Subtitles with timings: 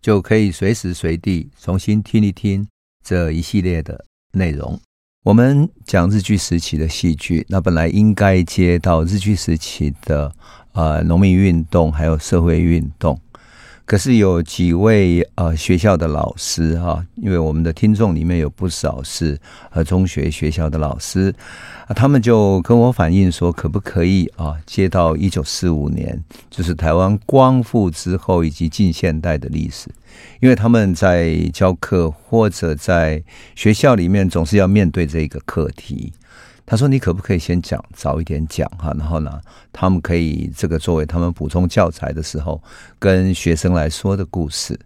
[0.00, 2.66] 就可以随时随地重新听一听
[3.04, 4.80] 这一系列的内容。
[5.22, 10.34] 我们讲日据时期的戏剧，那本来应该接到日据时期的
[10.72, 13.20] 呃农民运动，还有社会运动。
[13.90, 19.36] 可是有几位呃学校的老师哈，因为我们的听众里面有不少是
[19.72, 21.34] 呃中学学校的老师，
[21.88, 29.88] 啊，他们就跟我反映说，可不可以啊接到一九四五年，就是台湾光复之后以及近现代的历史，
[30.38, 33.20] 因为他们在教课或者在
[33.56, 36.12] 学校里面总是要面对这个课题。
[36.70, 38.94] 他说：“你可不可以先讲早一点讲哈？
[38.96, 39.40] 然后呢，
[39.72, 42.62] 他们可以这个作为他们补充教材的时候
[42.96, 44.78] 跟学生来说的故事。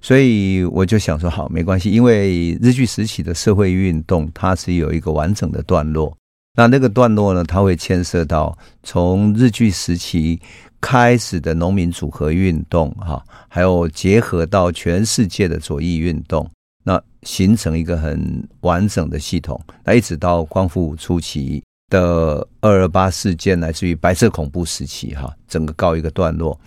[0.00, 6.16] 所以我就想说，好，没关系，因为日据时期的社会运动它是有一个完整的段落。
[6.56, 10.40] 那那个段落呢，它会牵涉到从日据时期
[10.80, 16.50] 开始的农民组合运动哈，还有结合到全世界的左翼运动。”
[16.82, 26.58] 那形成一个很完整的系统，那一直到光复初期的二二八事件，来自于白色恐怖时期，哈，整个告一个段落。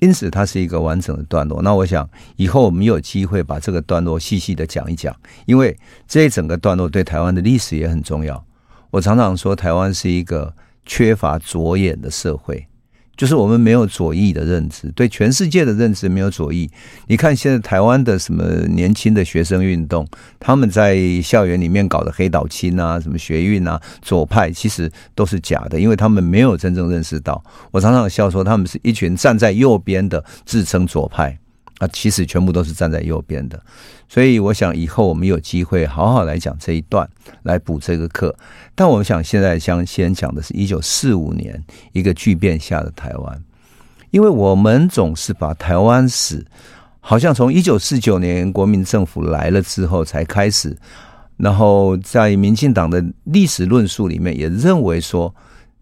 [0.00, 1.60] 因此，它是一个完整的段落。
[1.60, 8.42] 那我想，以后我们有机会把这个段落细细的讲一讲，因为这一整个段落对台湾的历史也很重要。
[8.90, 10.54] 我常常说，台湾是一个
[10.86, 12.64] 缺乏左眼的社会。
[13.18, 16.70] 就是我们没有左翼的认知，对全世界的认知没有左翼。
[17.08, 20.06] 你看现在台湾的什么年轻的学生运动，
[20.38, 27.42] 他们在校园里面搞的黑岛亲啊，什么学运啊，左派其实都是假的，因为他们没有真正认识到。
[27.72, 31.36] 我常常笑说，他们是一群站在右边的自称左派。
[31.78, 33.60] 啊，其实全部都是站在右边的，
[34.08, 37.08] 所以我想以后我们有机会好好来讲这一段，
[37.44, 38.34] 来补这个课。
[38.74, 41.62] 但我想现在想先讲的是一九四五年
[41.92, 43.42] 一个巨变下的台湾，
[44.10, 46.44] 因为我们总是把台湾史
[47.00, 50.76] 好像从一九四九年国民政府来了之后才开始，
[51.36, 55.34] 然后在民进党的历史论述里面也认为说。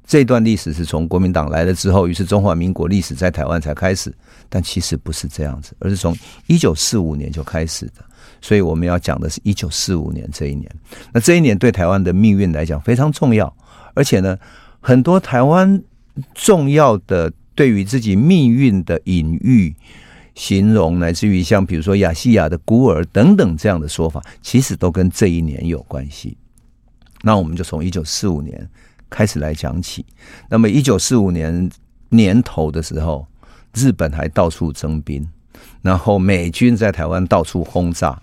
[0.09, 4.15] 这段历史是从国民党来了之后，于是中华民国历史在台湾才开始，
[4.57, 8.03] 但其实不是这样子，而是从一九四五年就开始的。
[8.41, 10.67] 所以我们要讲的是一九四五年这一年。
[11.13, 13.55] 那这一年对台湾的命运来讲非常重要，
[13.93, 14.39] 而且呢，
[14.81, 15.83] 很多台湾
[16.33, 19.77] 重要的对于自己命运的隐喻、
[20.35, 26.35] 形容，乃至于像比如说亚细亚的孤儿等等这样的说法，其实都跟这一年有关系。
[27.21, 28.67] 那我们就从一九四五年。
[29.09, 30.05] 开始来讲起，
[30.49, 31.71] 那么一九四五年
[32.09, 33.25] 年头的时候，
[33.77, 35.29] 日本还到处征兵，
[35.83, 38.19] 然后美军在台湾到处轰炸，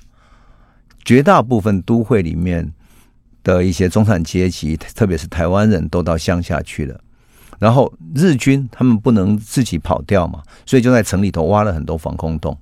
[1.05, 2.73] 绝大部分都会里面
[3.43, 6.99] 的一些中产阶级，特别是台湾人都到乡下去了。
[7.59, 12.57] 然后日军他们不能自己跑掉嘛，所以就在城里头挖了很多防空洞，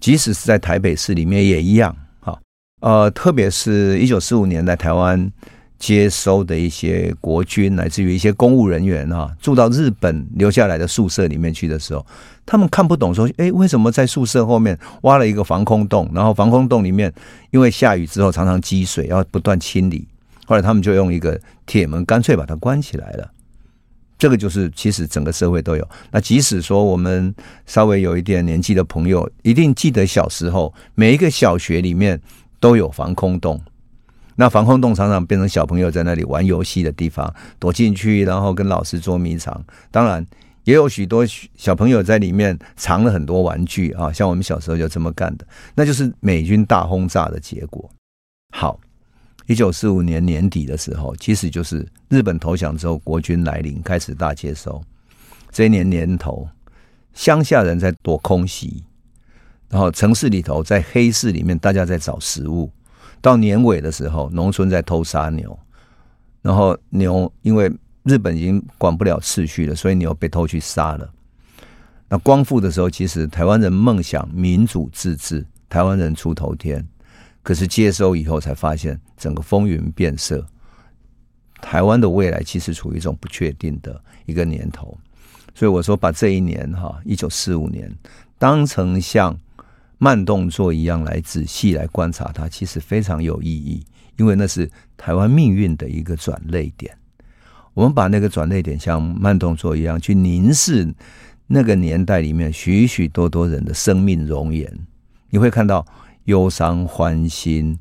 [0.00, 1.94] 即使是在台北市里面也一样。
[2.20, 2.40] 哈，
[2.80, 5.30] 呃，特别是一九四五年在台湾。
[5.80, 12.06] 接收的一些国军，乃至于一些公务人员啊，住到日本留下来的宿舍里面去的时候，
[12.44, 16.08] 他们看不懂，说：“诶，为什么在宿舍后面挖了一个防空洞？
[16.14, 17.10] 然后防空洞里面
[17.50, 20.06] 因为下雨之后常常积水，要不断清理。
[20.44, 23.30] 后来他们就用一个铁门，干脆把它关起来了。
[24.18, 25.88] 这个就是其实整个社会都有。
[26.10, 32.20] 那即使说我们稍微有一点年纪的朋友，一定记得小时候每一个小学里面
[32.60, 33.58] 都有防空洞。”
[34.40, 39.62] 那防空洞常常变成小朋友在那里玩游戏的地方，躲进去，然后跟老师捉迷藏。
[39.90, 40.26] 当然，
[40.64, 41.26] 也有许多
[41.58, 47.86] 小朋友在里面藏了很多玩具啊，像我们小时候就这么干的，那就是美军大轰炸的结果。
[48.56, 48.80] 好，
[49.46, 54.82] 一九四五年年底的时候，其实就是日本投降之后，国军来临，开始大接收。
[55.50, 56.48] 这一年年头，
[57.12, 58.82] 乡下人在躲空袭，
[59.68, 62.70] 然后城市里头在黑市里面，大家在找食物。
[63.20, 65.58] 到年尾的时候，农村在偷杀牛，
[66.42, 67.70] 然后牛因为
[68.02, 71.10] 日本已经管不了秩序了，所以牛被偷去杀了。
[72.08, 76.84] 那光复的时候，其实台湾人梦想民主自治，台湾人出头天，
[77.42, 80.44] 可是接收以后才发现整个风云变色，
[81.60, 84.96] 台湾的未来其实处于一种不确定的一个年头。
[85.54, 87.92] 所以我说，把这一年哈，一九四五年
[88.38, 89.38] 当成像
[90.02, 93.84] 慢动作一样来仔细来观察它，其实非常有意义，
[94.16, 96.96] 因为那是台湾命运的一个转捩点。
[97.74, 100.90] 我们把那个转捩点像慢动作一样去凝视
[101.46, 104.72] 那个年代里面许许多多人的生命容颜，
[105.28, 105.86] 你会看到
[106.24, 107.78] 忧伤、欢欣，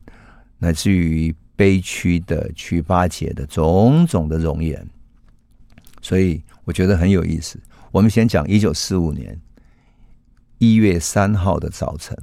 [0.58, 4.86] 乃至于悲屈的、去巴结的种种的容颜。
[6.02, 7.58] 所以我觉得很有意思。
[7.92, 9.40] 我们先讲一九四五年
[10.60, 12.14] 一月三号的早晨，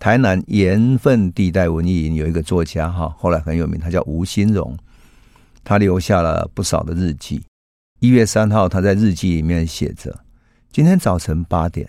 [0.00, 4.76] 台南盐分地带文艺营有一个作家哈，后来很有名，他叫吴新荣，
[5.62, 7.44] 他留下了不少的日记。
[8.00, 10.24] 一月三号，他在日记里面写着。
[10.72, 11.88] 今天早晨八点，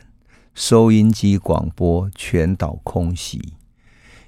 [0.54, 3.54] 收音机广播全岛空袭。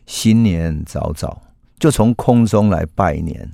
[0.07, 1.43] 新年早早
[1.77, 3.51] 就从空中来拜年，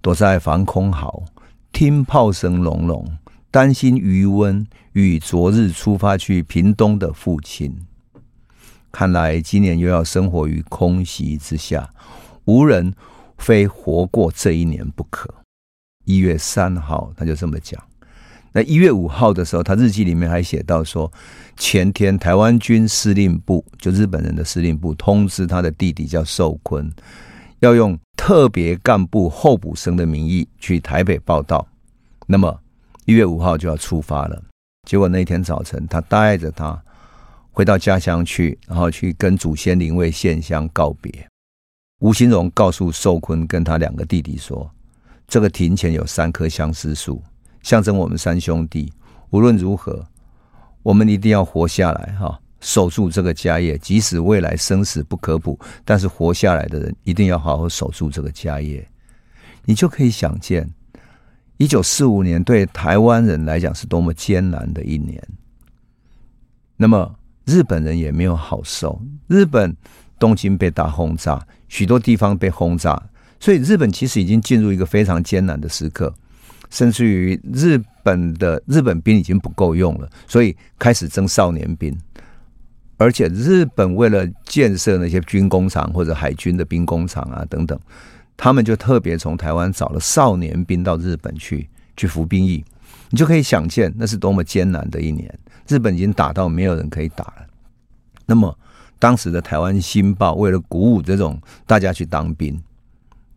[0.00, 1.24] 躲在防空壕，
[1.72, 3.18] 听炮声隆隆，
[3.56, 7.74] 担心余温与昨日出发去屏东的父亲。
[8.92, 11.88] 看来今年又要生活于空袭之下，
[12.44, 12.92] 无人
[13.38, 15.32] 非活过这一年不可。
[16.04, 17.82] 一月三号，他就这么讲。
[18.52, 21.10] 那一月五号的时候，他日记里面还写到说，
[21.56, 26.92] 前天台湾军司令部就日本人的司令部通知他的弟弟叫寿坤，
[27.60, 31.66] 要用特别干部候补生的名义去台北报道。
[32.26, 32.60] 那么
[33.06, 34.42] 一月五号就要出发了。
[34.82, 36.80] 结果那天早晨，他带着他
[37.52, 41.26] 回到家乡去，然后去跟祖先灵位献香告别。
[42.00, 44.68] 吴新荣告诉寿坤跟他两个弟弟说，
[45.28, 47.22] 这个庭前有三棵相思树。
[47.62, 48.92] 象征我们三兄弟，
[49.30, 50.04] 无论如何，
[50.82, 53.78] 我们一定要活下来哈，守住这个家业。
[53.78, 58.86] 即使未来生死不可卜，但是活下来的人一定要好好守住这个家业。
[59.64, 60.68] 你就可以想见，
[61.58, 65.22] 一九四五年对台湾人来讲是多么艰难的一年。
[66.76, 67.14] 那么
[67.44, 69.74] 日本人也没有好受，日本
[70.18, 73.02] 东京被大轰炸，许多地方被轰炸，
[73.40, 76.12] 所以日本其实已经进入一个非常艰难的时刻。
[76.68, 81.96] 甚至于日本的日本兵已经不够用了，所以开始征少年兵。
[82.98, 87.78] 而且日本为了建设那些军工厂或者海军的兵工厂啊等等，
[88.36, 92.64] 他们就特别从台湾找了少年兵到日本去去服兵役。
[93.10, 95.32] 你就可以想见那是多么艰难的一年。
[95.68, 97.46] 日本已经打到没有人可以打了。
[98.26, 98.56] 那么
[98.98, 102.60] 当时的台湾新报为了鼓舞这种大家去当兵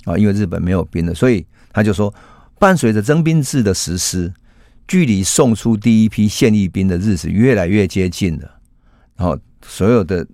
[0.05, 2.13] 啊，因为日本没有兵了，所以他就说。
[2.61, 4.33] 伴随着征兵制的实施，
[4.85, 8.59] 距离送出第一批现役兵的日子越来越接近了。
[9.15, 10.27] 然后，所有的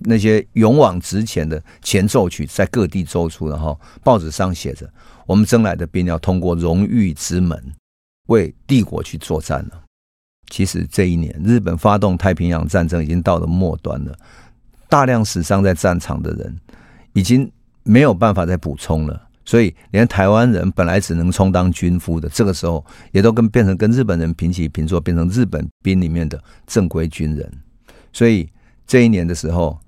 [0.00, 4.90] 那些勇往直前的前奏曲在各地奏出，然后报纸上写着
[5.26, 7.58] ：“我们征来的兵要通过荣誉之门，
[8.28, 9.82] 为帝国去作战了。”
[10.50, 14.18] 其实这一年，日本发动太平洋战争已经到了末端了，
[14.88, 16.58] 大量死伤在战场的人
[17.12, 17.50] 已经
[17.84, 19.28] 没有办法再补充了。
[19.44, 27.50] 所以，连台湾人本来只能充当军夫的，这个时候也都跟变成跟日本人平起平坐，变成日本兵里面的正规军人。
[28.12, 28.48] 所以
[28.86, 29.78] 这一年的时候，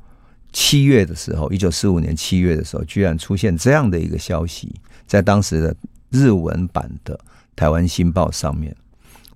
[0.53, 4.75] 七月的时候，一九四五年七月的时候，居然出现这样的一个消息，
[5.07, 5.77] 在当时的
[6.11, 7.15] 日文版的
[7.57, 8.75] 《台湾新报》上面，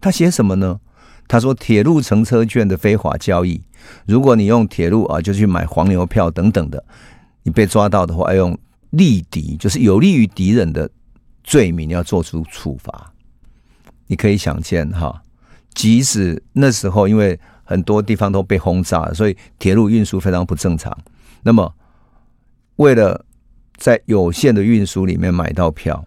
[0.01, 0.79] 他写什么呢？
[1.29, 3.61] 他说：“铁路乘车券的非法交易，
[4.07, 6.85] 如果你用铁路啊，就去买黄牛票等等的，
[7.43, 8.59] 你被抓到的话，要用。”
[8.91, 10.89] 利敌就是有利于敌人的
[11.45, 13.13] 罪名，要做出处罚。
[14.07, 15.23] 你可以想见哈，
[15.75, 20.97] 即使那时候因为很多地方都被轰炸了，所以铁路运输非常不正常。
[21.47, 21.73] 那么，
[22.75, 23.25] 为了
[23.77, 26.05] 在有限的运输里面买到票，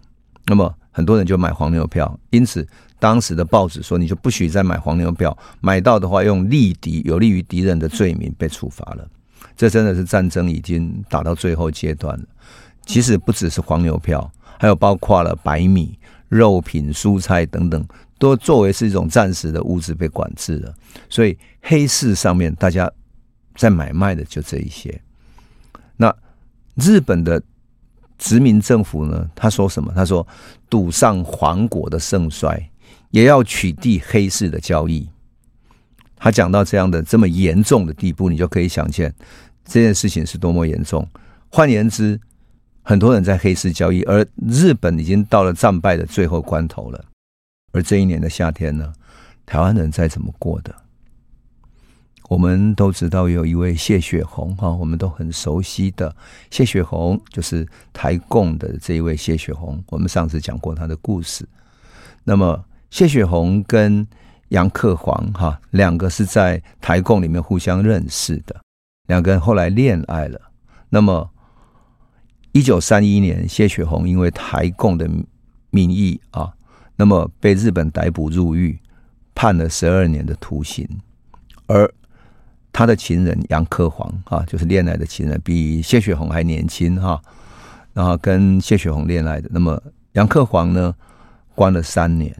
[0.47, 2.19] 那么很多人就买黄牛票。
[2.29, 2.67] 因此，
[2.99, 9.07] 当时的报纸说，你就不许再买黄牛票，买到的话用利敌有利于敌人的罪名被处罚了。
[9.55, 12.25] 这真的是战争已经打到最后阶段了。
[12.85, 14.29] 其实不只是黄牛票，
[14.59, 20.75] 还有包括了白米、肉品、蔬菜等等，都作为是一种暂时的物质被管制了。
[21.07, 22.91] 所以黑市上面大家
[23.55, 25.01] 在买卖的就这一些。
[26.79, 27.41] 日本的
[28.17, 29.29] 殖民政府呢？
[29.35, 29.91] 他说什么？
[29.95, 30.25] 他说
[30.69, 32.69] 赌上皇国的盛衰，
[33.11, 35.07] 也要取缔黑市的交易。
[36.15, 39.13] 他讲到这样的这么严重的地步，你就可以想见
[39.63, 41.07] 这件事情是多么严重。
[41.49, 42.19] 换言之，
[42.81, 47.05] 很多人在黑市交易，而日本已经到了战败的最后关头了。
[47.71, 48.91] 而这一年的夏天呢，
[49.45, 50.75] 台湾人在怎么过的？
[52.29, 56.15] 我们都知道有一位谢雪红哈，我们都很熟悉的
[56.51, 59.83] 谢雪红，就是台共的这一位谢雪红。
[59.87, 61.43] 我们上次讲过他的故事。
[62.23, 64.07] 那么谢雪红跟
[64.49, 68.55] 杨克煌哈，两个是在台共里面互相认识的，
[69.07, 70.39] 两个人后来恋爱了。
[70.87, 71.27] 那么，
[72.51, 75.09] 一九三一年，谢雪红因为台共的
[75.71, 76.53] 名义啊，
[76.95, 78.79] 那么被日本逮捕入狱，
[79.33, 80.87] 判了十二年的徒刑。
[81.65, 81.91] 而
[82.71, 87.21] 他的情人杨克煌啊，就是恋爱的情人，比谢雪红还年轻哈。
[87.93, 89.81] 然后跟谢雪红恋爱的，那么
[90.13, 90.93] 杨克煌呢，
[91.55, 92.33] 关了三年。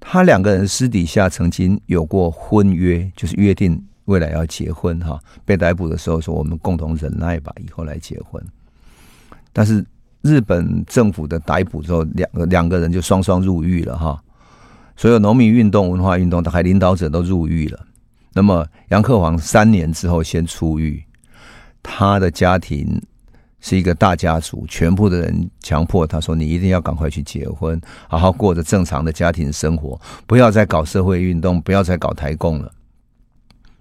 [0.00, 5.20] 他两个人私底下曾经有过婚约，就是约定未来要结婚哈。
[5.44, 8.42] 被逮捕的时候说：“我们共同忍耐吧，以后来结婚。”
[9.52, 9.84] 但是
[10.22, 14.22] 日本政府的逮捕之后，两个两个人就双双入狱了哈。
[14.96, 17.86] 所有农民运动、文化运动，大概领导者都入狱了。
[18.32, 21.02] 那么杨克煌三年之后先出狱，
[21.82, 23.00] 他的家庭。
[23.60, 32.70] 是一个大家族，全部的人强迫他说：“你一定要赶快去结婚，好好过着正常的家庭生活，不要再搞社会运动，不要再搞台共了。”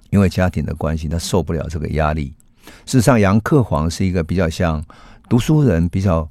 [0.10, 2.34] 因为家庭的关系，他受不了这个压力。
[2.88, 4.84] 事实上，杨克煌是一个比较像
[5.30, 6.28] 读书人，比较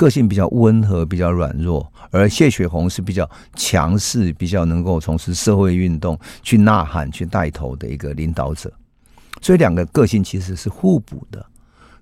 [0.00, 8.72] 个性比较温和，比较软弱；而谢雪红是比较强势，比较能够从事社会运动、去呐喊、去带头的一个领导者。
[9.42, 11.44] 所以，两个个性其实是互补的。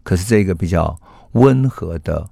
[0.04, 0.96] 可是这个比较
[1.32, 2.24] 温和的、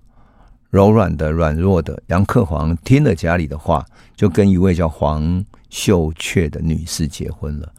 [0.70, 7.73] 柔软的、软弱的杨克煌听了家里的话，就跟一位叫黄秀雀的女士结婚了。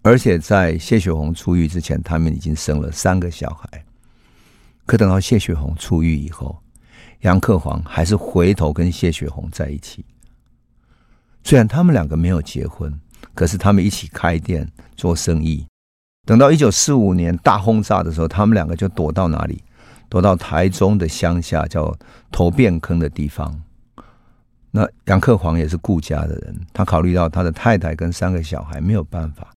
[0.00, 3.84] 而且在谢雪红出狱之前，他们已经生了三个小孩。
[4.86, 6.58] 可等到谢雪红出狱以后，
[7.20, 10.04] 杨克煌还是回头跟谢雪红在一起。
[11.42, 12.92] 虽然他们两个没有结婚，
[13.34, 15.66] 可是他们一起开店做生意。
[16.26, 19.62] 等到一九四五年大轰炸的时候，他们两个就躲到哪里？
[20.08, 21.96] 躲到台中的乡下，叫
[22.32, 23.62] 头汴坑的地方。
[24.72, 29.52] 那杨克煌也是顾家的人，他考虑到他的太太跟三个小孩没有办法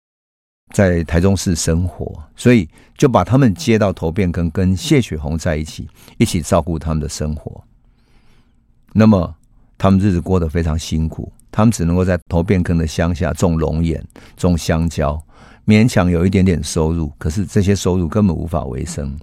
[0.73, 5.87] 在台中市生活，所以就把他们接到头汴坑，跟谢雪红在一起，
[6.19, 7.63] 一起照顾他们的生活。
[8.93, 9.35] 那么
[9.79, 14.03] 他们日子过得非常辛苦，他们只能够在头汴坑的乡下种龙眼、
[14.37, 15.23] 种香蕉。
[15.65, 19.17] 勉强有一点点收入，可是这些收入根本无法维生，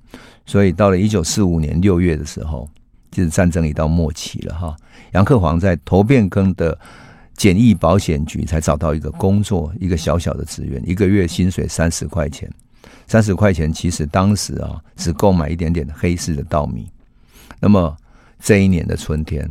[0.46, 2.70] 所以到了一九四五年六月的时候，
[3.12, 4.76] 就是战争已到末期了哈。
[5.12, 6.78] 杨克煌在头汴坑的
[7.40, 12.52] 简易保险局才找到一个工作，一个小小的职员，一个月薪水三十块钱，
[13.08, 16.92] 三十块钱其实当时啊只够买一点点黑市的稻米。
[17.62, 17.96] 那么
[18.42, 19.50] 这一年的春天，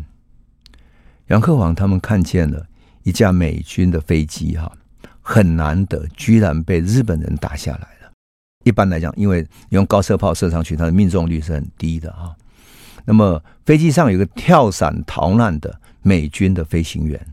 [1.29, 2.67] 杨克煌他们看见了
[3.05, 4.71] 一架美军的飞机哈。
[5.23, 8.13] 很难得，居然被日本人打下来了。
[8.65, 12.37] 一般来讲，因为用高射炮射上去，它的命中率是很低的啊。
[13.07, 17.27] 那么飞机上有个跳伞逃难的美军的飞行员，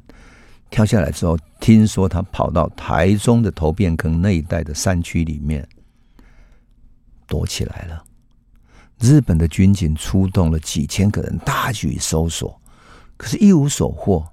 [0.70, 5.68] 跳下来之后，听说他跑到台中的头汴坑那一带的山区里面
[7.28, 8.04] 躲起来了。
[9.00, 12.60] 日本的军警出动了几千个人，大举搜索，
[13.18, 14.26] 可是一无所获。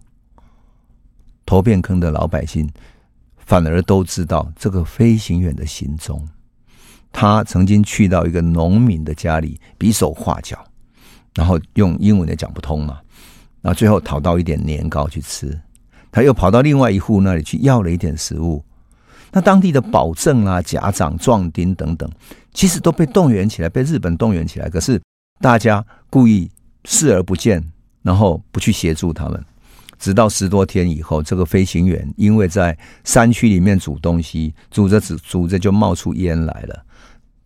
[1.45, 2.69] 头汴坑的老百姓。
[3.45, 6.27] 反而都知道这个飞行员的行踪。
[7.11, 10.65] 他曾经去到一个农民的家里比手画脚，
[11.35, 13.01] 然后用英文也讲不通嘛，
[13.61, 15.61] 然后最后讨到一点年糕去吃。
[16.13, 18.65] 他又跑到另外一户那里去要了一点食物。
[19.33, 22.09] 那当地的保正啊、甲长、壮丁等等，
[22.53, 24.69] 其实都被动员起来，被日本动员起来。
[24.69, 25.01] 可是
[25.41, 26.51] 大家故意
[26.85, 27.65] 视而不见，
[28.03, 29.43] 然后不去协助他们。
[29.99, 36.85] 直到十多天以后，这个飞行员因为在山区里面煮东西，煮着煮煮着就冒出烟来了，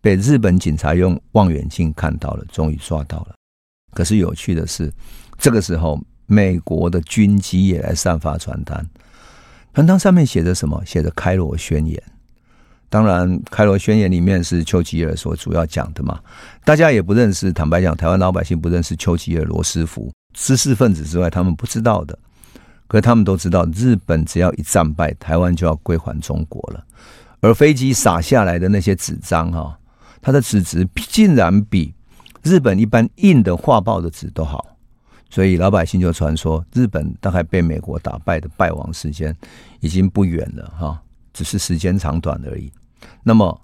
[0.01, 3.35] 被日本警察用望远镜看到了，终于抓到了。
[3.93, 4.91] 可是有趣的是，
[5.37, 8.85] 这个时候美国的军机也来散发传单，
[9.73, 10.81] 传单上面写着什么？
[10.85, 11.97] 写着《开罗宣言》。
[12.89, 16.19] 当然，《开罗宣言》里面是丘吉尔所主要讲的嘛，
[16.63, 17.51] 大家也不认识。
[17.51, 22.17] 坦白讲，台湾老百姓不认识丘吉尔、罗斯福，知识分子之外，他们不知道的。
[22.87, 26.81] 可他们都知道，日本只要一战败，台湾就要归还中国了。
[27.41, 29.77] 而飞机洒下来的那些纸张，哈，
[30.21, 31.93] 它的纸质竟然比
[32.41, 34.65] 日本一般印的画报的纸都好，
[35.29, 39.35] 所以老百姓就传说，日本大概被美国打败的败亡时间
[39.79, 41.01] 已经不远了，哈，
[41.33, 42.71] 只是时间长短而已。
[43.23, 43.61] 那么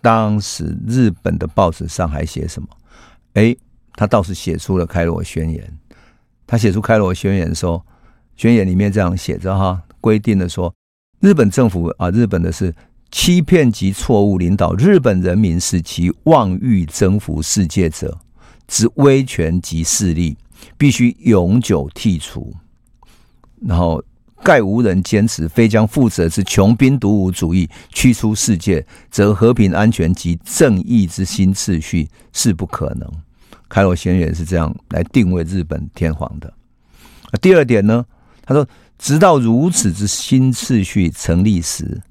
[0.00, 2.68] 当时日本的报纸上还写什么？
[3.34, 3.54] 哎，
[3.94, 5.64] 他倒是写出了《开罗宣言》，
[6.46, 7.84] 他写出《开罗宣言》说。
[8.36, 10.74] 宣言里面这样写着哈，规定的说，
[11.20, 12.74] 日本政府啊，日本的是
[13.10, 18.18] 欺骗及错误领导日本人民，使其妄欲征服世界者
[18.66, 20.38] 之威权及势力，
[20.76, 22.54] 必须永久剔除。
[23.66, 24.02] 然后
[24.42, 33.10] 盖无人坚持，非将负责之穷兵黩武主义驱出世界，则和平安全及正义之新秩序是不可能。
[33.68, 36.52] 开罗宣言是这样来定位日本天皇的。
[37.40, 38.04] 第二点呢，
[38.44, 38.66] 他说，
[38.98, 42.02] 直到如此之新秩序成立时，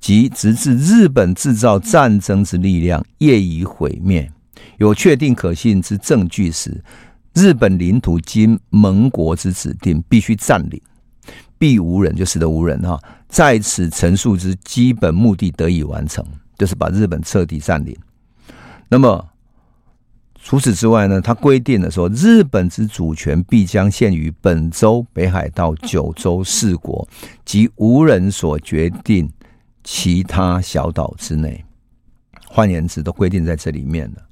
[0.00, 4.30] 即直至日本制造战争之力量业已毁灭，
[4.78, 6.82] 有确定可信之证据时，
[7.34, 10.80] 日本领土经盟国之指定必须占领，
[11.58, 16.24] 必无人就使得无人哈，在此陈述之基本目的得以完成，
[16.58, 17.96] 就是把日本彻底占领。
[18.88, 19.28] 那么
[20.44, 27.08] 除此之外呢，他规定了说，日本之主权必将限于本州、北海道、九州四国
[27.44, 29.30] 及无人所决定
[29.84, 31.64] 其他小岛之内。
[32.46, 34.22] 换言之，都规定在这里面了。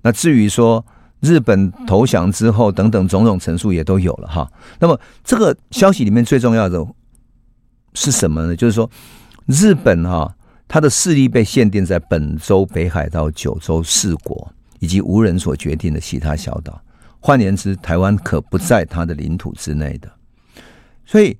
[0.00, 0.86] 那至于说，
[1.24, 4.52] 日本投降之后，等等种种陈述也都有了哈。
[4.78, 6.86] 那么这个消息里面最重要的
[7.94, 8.54] 是什么呢？
[8.54, 8.88] 就是说，
[9.46, 10.36] 日本哈，
[10.68, 16.78] 它的势力被限定在本州、北海道、九州四国以及无人所决定的其他小岛。
[17.20, 20.12] 换言之，台湾可不在它的领土之内的。
[21.06, 21.34] 所以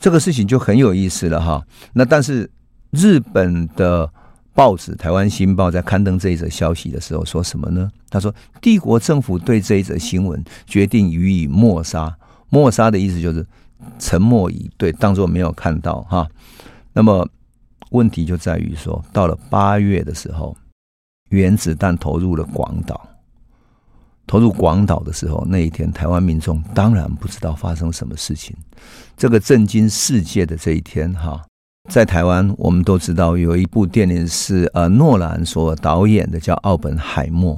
[0.00, 1.64] 这个事情就很有意思了哈。
[1.92, 2.50] 那但是
[2.90, 4.12] 日本的。
[4.54, 7.90] 报纸《台湾新报》在刊登这一则消息的时候说什么呢？
[8.10, 12.14] 他说：“帝国政府对这一则新闻决定予以抹杀。
[12.50, 13.46] 抹杀的意思就是
[13.98, 16.28] 沉默以对，当作没有看到。”哈。
[16.92, 17.26] 那么
[17.90, 20.54] 问题就在于说，到了八月的时候，
[21.30, 23.08] 原子弹投入了广岛。
[24.26, 28.54] 投入广岛的时候，那一天台湾民众当然不知道发生什么事情。
[29.16, 31.42] 这个震惊世界的这一天，哈。
[31.90, 37.56] 在台湾，我们都知道有一部电影是呃诺兰所导演的，叫《奥本海默》。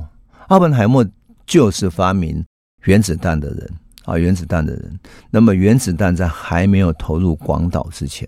[0.48, 1.04] 奥本海默
[1.46, 2.42] 就是发明
[2.84, 3.70] 原子弹的人
[4.04, 4.98] 啊，原子弹的人。
[5.30, 8.26] 那么原子弹在还没有投入广岛之前，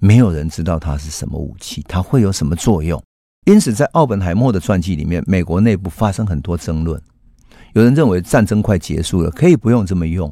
[0.00, 3.00] 没有人知道它是什么武器，它会有什么作用。
[3.46, 7.00] 因此，在奥本海默的传记里面，美国内部发生很多争论。
[7.74, 10.28] 有人认为战争快结束了，可以不用这么用；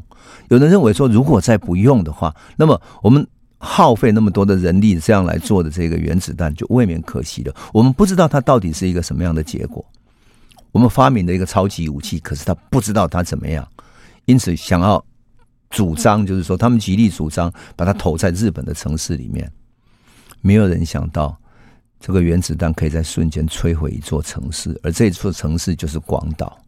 [0.48, 3.24] 有人认为说，如果再不用的话，那么我们。
[3.66, 7.54] 耗费那么多的人力这样来做的这个原子弹就未免可惜了。
[7.74, 9.84] 我们不知道它到底是一个什么样的结果。
[10.72, 13.66] 我们发明的一个超级武器，可是他不知道它怎么样，
[14.26, 15.02] 因此想要
[15.70, 19.50] 主张，就是说他们极力主张把它投在日本的城市里面。
[20.42, 21.36] 没有人想到
[21.98, 26.58] 这个原子弹可以在瞬间摧毁一座城市，而这座城市就是广岛，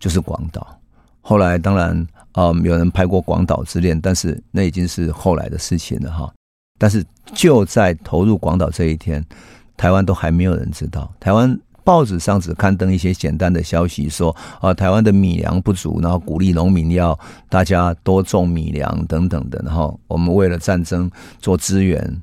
[0.00, 0.78] 就是广岛。
[1.20, 2.06] 后来当然。
[2.32, 6.32] 啊、有人拍过《广岛之恋》，但是那已经是后来的事情了哈。
[6.78, 7.04] 但是
[7.34, 9.24] 就在投入广岛这一天，
[9.76, 11.12] 台湾都还没有人知道。
[11.18, 19.60] 台湾报纸上只刊登一些简单的消息，说啊，台湾的米粮不足，然后鼓励农民要大家多种米粮等等的。
[19.64, 22.22] 然后我们为了战争做支援，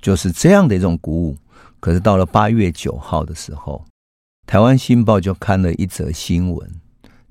[0.00, 1.36] 就是这样的一种鼓舞。
[1.78, 3.84] 可是到了八月九号的时候，
[4.48, 6.68] 台湾新报就刊了一则新闻。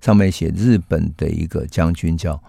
[0.02, 2.42] 上面写日本的一个将军叫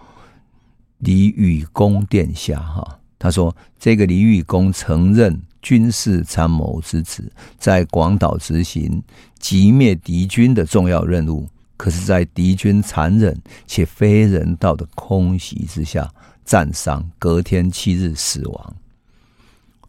[0.99, 7.23] 李宇公殿下哈，他说这个李宇公曾任军事参谋之职，
[7.57, 9.01] 在广岛执行
[9.39, 16.09] 击灭敌军的重要任务，可是，在敌军残忍且非人道的空袭之下
[16.45, 18.75] 战伤，隔天七日死亡。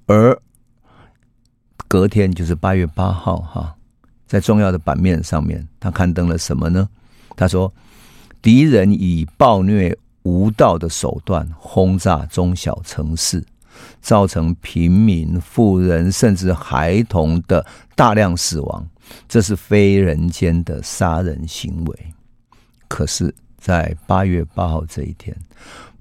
[0.07, 0.41] 而
[1.87, 3.77] 隔天就是八月八号哈，
[4.27, 6.89] 在重要的版面上面，他刊登了什么呢？
[7.41, 7.73] 他说
[8.43, 13.43] ：“敌人以暴虐无道的手段轰炸中小城市，
[14.03, 17.65] 造成平民、妇人甚至孩童的
[17.97, 18.87] 大量死亡，
[19.27, 21.99] 这是非人间的杀人行为。
[22.87, 25.35] 可是，在八月八号这一天，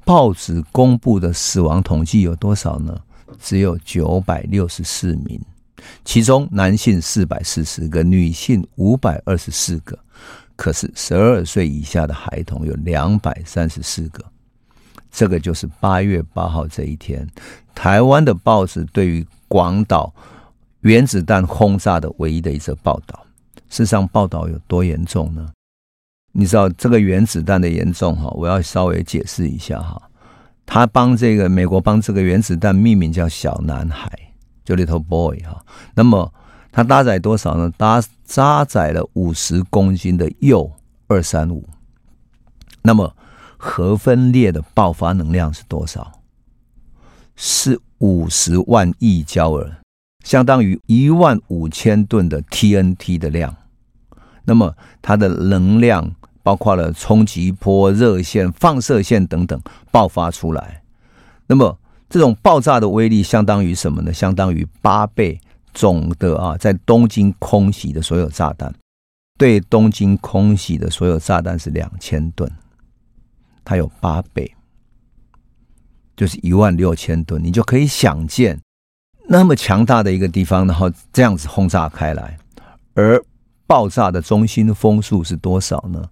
[0.04, 3.00] 报纸公布的死亡统计有多少呢？
[3.40, 5.40] 只有九百六十四名，
[6.04, 9.98] 其中男性四百四十个，女性五百二十四个。”
[10.60, 14.22] 可是，十二岁以下的孩童有两百三十四个，
[15.10, 17.26] 这个就是八月八号这一天，
[17.74, 20.14] 台湾的报纸对于广岛
[20.82, 23.26] 原子弹轰炸的唯一的一则报道。
[23.70, 25.50] 事实上，报道有多严重呢？
[26.34, 28.30] 你知道这个原子弹的严重哈？
[28.32, 30.02] 我要稍微解释一下哈。
[30.66, 34.12] 他帮这个美国帮这个原子弹命名叫“小男孩”，
[34.66, 35.64] 就 Little Boy 哈。
[35.96, 36.34] 那么。
[36.80, 37.70] 它搭载多少呢？
[37.76, 38.02] 搭
[38.34, 40.72] 搭载了五十公斤的铀
[41.08, 41.68] 二三五。
[42.82, 43.14] 那么
[43.58, 46.10] 核分裂的爆发能量是多少？
[47.36, 49.82] 是五十万亿焦耳，
[50.24, 53.54] 相当于一万五千吨的 TNT 的量。
[54.46, 59.62] 那么它的能量包括了冲击波、热线、放射线等等
[59.92, 60.82] 爆发出来。
[61.46, 61.78] 那么
[62.10, 64.14] 这种爆炸的威力相当于什么呢？
[64.14, 65.42] 相当于八倍
[65.74, 68.74] 总的啊，在东京空袭的所有炸弹，
[69.38, 72.52] 对东京空袭的所有炸弹是两千吨，
[73.64, 74.52] 它有八倍，
[76.16, 78.60] 就是一万六千吨，你就可以想见
[79.28, 82.38] 那么强大的一个地方，然后这样子轰炸开来，
[82.94, 83.24] 而
[83.68, 86.10] 爆炸的中心风速是多少呢？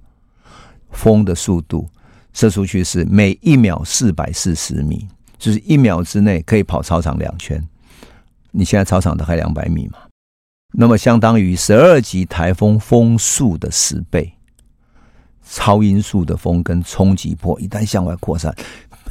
[0.92, 1.90] 风的速度。
[2.34, 5.08] 射出去是每一秒四百四十米，
[5.40, 7.68] 就是一秒之内可以跑操场两圈。
[8.52, 10.00] 你现在操场大概两百米嘛，
[10.74, 14.34] 那么相当于十二级台风风速的十倍。
[15.50, 18.54] 超音速的风跟冲击波一旦向外扩散，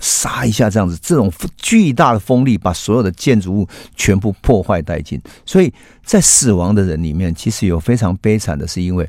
[0.00, 5.20] 杀一下这样子，这种巨大的风力把所有的建筑物全部破坏殆尽。
[5.46, 5.72] 所以
[6.04, 9.08] 在死亡的人里面，其实有非常悲惨的是，因为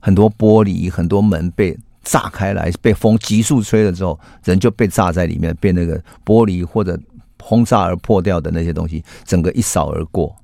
[0.00, 1.78] 很多玻璃、很多门被。
[2.06, 7.00] 炸开来，被风急速吹了之后，人就被炸在里面，被那个玻璃或者
[7.46, 10.34] 轰炸而破掉的那些东西，整个一扫而过。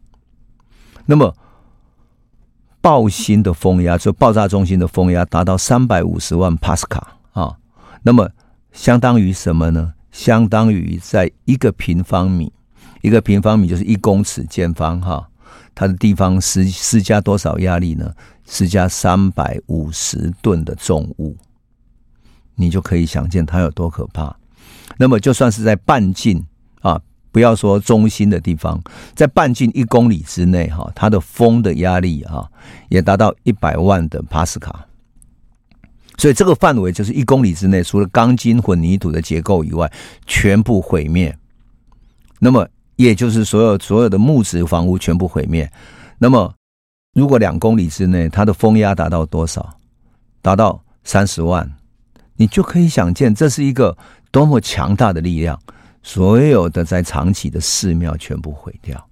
[1.07, 1.35] 那么，
[2.83, 7.57] 爆心的风压，就爆炸中心的风压达到三百五十万帕斯卡啊。
[8.03, 8.31] 那么，
[8.71, 9.95] 相当于什么呢？
[10.13, 12.53] 相当于在一个平方米，
[13.01, 15.27] 一个平方米就是一公尺见方哈，
[15.75, 18.13] 它的地方施施加多少压力呢？
[18.45, 21.35] 施加三百五十吨的重物。
[22.57, 24.37] 你就可以想见它有多可怕。
[24.99, 26.45] 那么，就算是在半径
[26.81, 27.01] 啊，
[27.33, 28.81] 不要说中心的地方，
[29.15, 32.49] 在半径一公里之内，哈，它的风的压力啊，
[32.89, 34.87] 也达到一百万的帕斯卡。
[36.19, 39.91] 所以，这个范围就是一公里之内，除了钢筋混凝土的结构以外，
[40.27, 41.35] 全部毁灭。
[42.39, 45.71] 那么，也就是所有所有的木质房屋全部毁灭。
[46.19, 46.53] 那么，
[47.15, 49.79] 如果两公里之内，它的风压达到多少？
[50.43, 51.71] 达到三十万。
[52.37, 53.97] 你就可以想见，这是一个
[54.31, 55.59] 多么强大的力量！
[56.03, 59.07] 所有的在长崎的寺庙全部毁掉。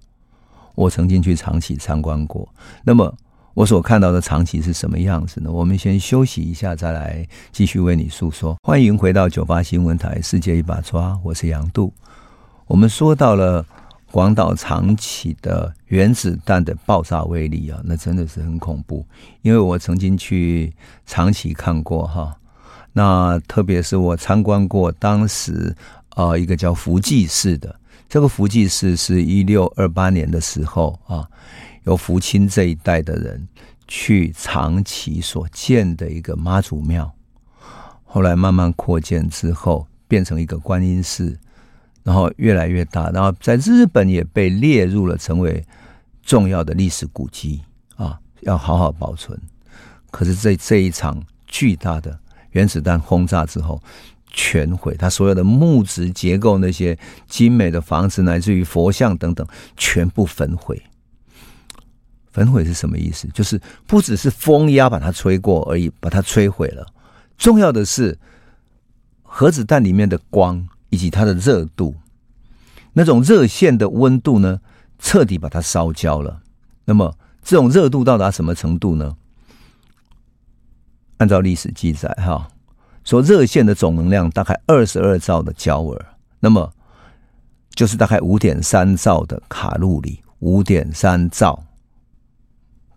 [0.75, 2.47] 我曾经去长崎参观过，
[2.83, 3.13] 那么
[3.53, 5.51] 我所看到的长崎是什么样子呢？
[5.51, 8.55] 我们先休息一下，再来继续为你诉说。
[8.63, 11.93] 欢迎回到九八新闻台《世界一把抓》，我是杨度。
[12.65, 13.65] 我们说到了
[14.11, 19.05] 广岛长崎的原子弹的爆炸威力啊，那真的是很恐怖。
[19.41, 20.73] 因为我曾经去
[21.05, 22.35] 长崎看过哈。
[22.93, 25.75] 那特别是我参观过当时，
[26.15, 31.29] 呃，一个叫福济寺的，这个福济寺是一六二八年的时候啊，
[31.83, 33.47] 由福清这一代的人
[33.87, 37.11] 去长崎所建的一个妈祖庙，
[38.03, 41.37] 后来慢慢扩建之后变成一个观音寺，
[42.03, 45.65] 然后越来越大，然后在日本也被列入了成为
[46.23, 47.61] 重要的历史古迹
[47.95, 49.39] 啊，要好好保存。
[50.11, 52.19] 可是这这一场巨大的。
[52.53, 53.79] 原子弹轰炸之后，
[54.29, 54.95] 全毁。
[54.97, 60.81] 它所有的木质结构、那些精美的房子，乃至于佛像等等，全部焚毁。
[62.31, 63.27] 焚毁是什么意思？
[63.33, 66.85] 就是不只是风压把它吹过而已，把它摧毁了。
[67.37, 68.17] 重要的是，
[69.23, 71.95] 核子弹里面的光以及它的热度，
[72.93, 74.61] 那种热线的温度呢，
[74.99, 76.41] 彻底把它烧焦了。
[76.85, 79.17] 那么，这种热度到达什么程度呢？
[81.17, 82.49] 按照历史记载，哈，
[83.03, 86.05] 说热线的总能量大概二十二兆的焦耳，
[86.39, 86.71] 那么
[87.73, 91.63] 就是大概五点三兆的卡路里，五点三兆。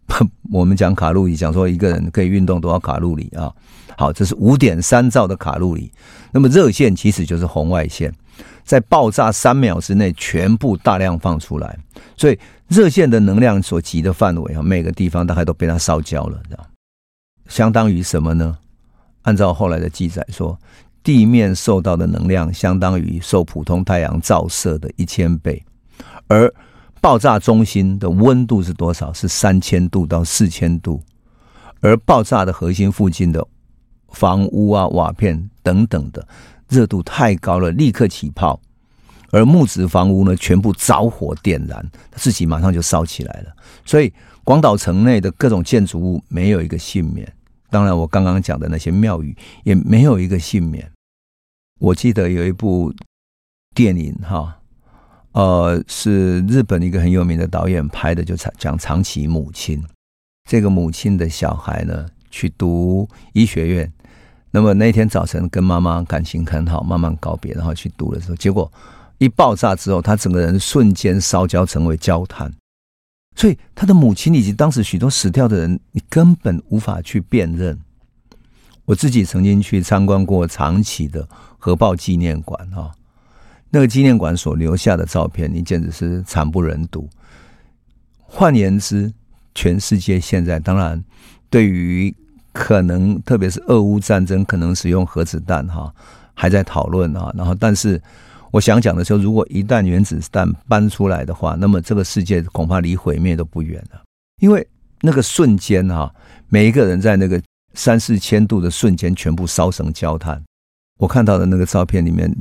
[0.53, 3.51] 我们讲卡路里，讲说一个人可以运动多少卡路里啊？
[3.97, 5.91] 好，这是五点三兆的卡路里。
[6.31, 8.12] 那么热线其实就是红外线，
[8.62, 11.79] 在爆炸三秒之内全部大量放出来，
[12.17, 12.38] 所以
[12.69, 16.43] 热线的能量所及的范围啊，每个地方大概都被它烧焦了，
[17.49, 18.59] 相当于什么呢？
[19.23, 20.59] 按照后来的记载说，
[21.03, 25.65] 地面受到的能量相当于受普通太阳照射的一千倍，
[26.29, 26.53] 而
[27.01, 29.13] 爆炸中心的温度是多少？
[29.13, 31.03] 是三千度到四千度，
[31.81, 33.45] 而爆炸的核心附近的
[34.11, 36.27] 房屋啊、瓦片等等的
[36.69, 38.61] 热度太高了，立刻起泡，
[39.31, 43.53] 而木质房屋呢，全部着火点燃，自己马上就烧起来了。
[43.85, 44.13] 所以
[44.45, 47.33] 广岛城内的各种建筑物没有一个幸免。
[47.73, 50.89] 当然，我刚刚讲的那些庙宇也没有一个幸免。
[51.81, 52.95] 我记得有一部
[53.75, 54.59] 电影，哈，
[55.33, 59.83] 呃，是日本一个很有名的导演拍的，就讲长崎母亲。
[60.49, 63.91] 这个母亲的小孩呢，去读医学院。
[64.51, 68.71] 那么那天早晨跟妈妈感情很好，慢慢告别，然后去读的时候，结果
[69.17, 72.53] 一爆炸之后，他整个人瞬间烧焦，成为焦炭。
[73.35, 77.79] 所以，他的母亲以及当时许多死掉的人，你根本无法去辨认。
[78.85, 81.27] 我自己曾经去参观过长崎的
[81.59, 82.92] 核爆纪念馆啊，
[83.71, 87.09] 那个纪念馆所留下的照片，你简直是惨不忍睹。
[88.18, 89.12] 换言之，
[89.55, 91.03] 全世界现在当然
[91.49, 92.14] 对于
[92.53, 95.95] 可能，特别是俄乌战争可能使用核子弹哈，
[96.35, 97.33] 还在讨论啊。
[97.37, 98.03] 然后，但是
[98.53, 104.01] 我想讲的时候，如果一旦原子弹搬出来的话，那么这个世界恐怕离毁灭都不远了。
[104.41, 104.65] 因为
[105.01, 106.15] 那个瞬间哈，
[106.49, 107.43] 每一个人在那个
[107.75, 110.41] 三四千度的瞬间，全部烧成焦炭。
[110.99, 112.33] 我看到的那个照片里面。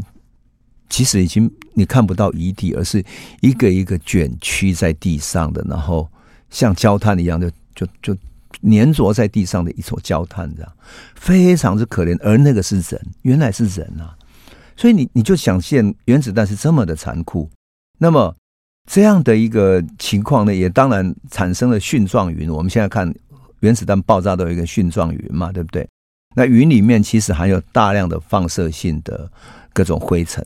[0.93, 3.01] 其实已经你看不到遗体，而是
[3.39, 6.05] 一个一个卷曲在地上的，然后
[6.49, 8.17] 像焦炭一样的，就就就
[8.69, 10.73] 粘着在地上的一撮焦炭这样，
[11.15, 12.19] 非常之可怜。
[12.21, 14.13] 而那个是人，原来是人啊！
[14.81, 17.47] 所以你你就想见原子弹是这么的残酷。
[17.99, 18.35] 那么
[18.89, 22.49] 这样的一个情况呢，也当然产生了蕈状云。
[22.49, 23.13] 我们现在看
[23.59, 25.87] 原子弹爆炸都有一个蕈状云嘛，对不对？
[26.35, 29.31] 那云里面其实含有大量的放射性的
[29.71, 30.43] 各种灰尘。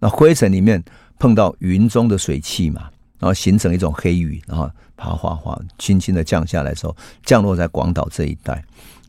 [0.00, 0.82] 那灰尘里面
[1.20, 8.60] 碰到云中的水汽嘛，然后形成一种黑雨，然后啪哗哗轻轻的降下来的时候，降落在广岛这一带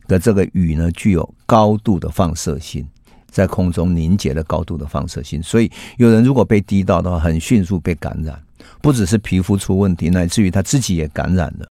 [0.06, 2.86] 的这个雨呢，具有高度的放射性，
[3.30, 8.40] 在空中凝结的高度的放射性，所以有人如果被滴到的话，很迅速被感染，
[8.82, 11.66] 不只是皮肤出问题，乃至于他自己也感染了。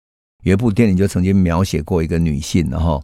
[0.43, 3.03] 有一部电影就曾经描写过一个女性，然后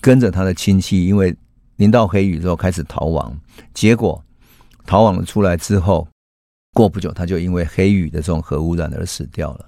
[0.00, 1.34] 跟着她的亲戚，因为
[1.76, 3.34] 淋到黑雨之后开始逃亡，
[3.72, 4.22] 结果。
[4.88, 6.06] 逃亡了出来之后，
[6.72, 9.66] 过不久他就因为黑雨的这种核污染而死掉了。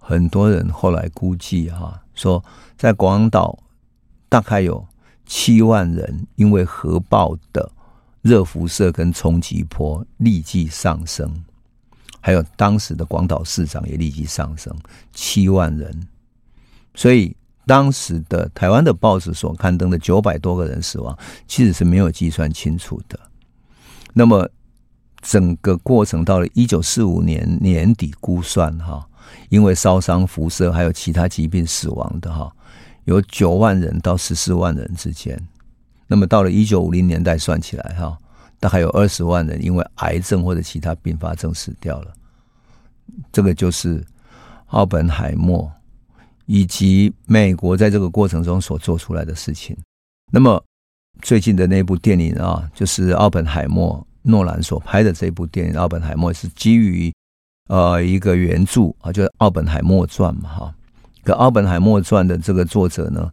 [0.00, 2.42] 很多人后来估计哈，说
[2.78, 3.58] 在广岛
[4.26, 4.82] 大概有
[5.28, 7.70] 七万人因为核爆的
[8.22, 11.44] 热辐射跟冲击波立即上升，
[12.20, 14.74] 还有当时的广岛市长也立即上升，
[15.12, 16.08] 七万人。
[16.94, 17.36] 所以
[17.66, 23.20] 当时的台湾的报纸所刊登的九百多个人死亡，其实是没有计算清楚的。
[24.14, 24.48] 那么，
[25.20, 29.06] 整个过程到了一九四五年年底估算哈，
[29.50, 32.50] 因为烧伤、辐射还有其他疾病死亡的哈，
[33.08, 35.36] 有九万人到十四万人之间。
[36.06, 38.16] 那么到了一九五零年代算起来哈，
[38.60, 42.12] 大概有二十万人因为癌症或者其他并发症死掉了。
[43.32, 44.04] 这个就是
[44.66, 45.70] 奥本海默
[46.46, 49.76] 以及美国在这个过程中所做出来的事情。
[50.30, 50.62] 那么
[51.22, 54.04] 最近的那部电影啊，就是奥本海默。
[54.22, 57.10] 诺兰所拍的这部电影《奥本海默》是基于
[57.68, 60.74] 呃一个原著啊，就是《奥本海默传》嘛哈。
[61.24, 63.30] 可《奥本海默传》的这个作者呢，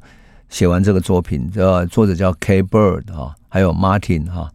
[0.49, 2.61] 写完这个作品，呃作者叫 K.
[2.63, 4.51] Bird 哈，还有 Martin 哈，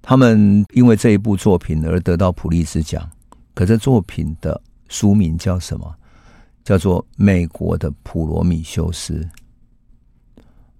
[0.00, 3.08] 他们因为这一部作品而得到普利兹奖。
[3.54, 5.92] 可这作品的书名叫什么？
[6.62, 9.14] 叫做《美国的普罗米修斯》。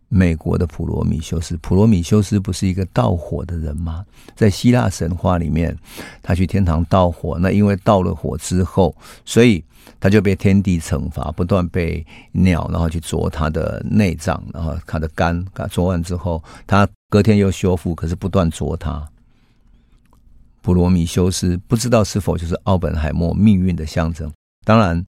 [0.09, 4.05] 美国的普罗米修斯，普罗米修斯不是一个盗火的人吗？
[4.35, 5.77] 在希腊神话里面，
[6.23, 8.95] 他去天堂盗火，那因为盗了火之后，
[9.25, 9.63] 所以
[10.01, 19.07] 他就被天帝惩罚，不断被鸟然后去啄他的内脏，然后他的肝，啄完之后，他隔天又修复，可是不断啄他。
[20.63, 24.33] 普罗米修斯不知道是否就是奥本海默命运的象征？
[24.65, 25.05] 当然。